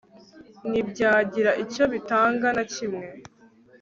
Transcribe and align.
ntibyagira 0.69 1.51
icyo 1.63 1.83
bitanga 1.93 2.47
na 2.55 2.63
kimwe 2.71 3.07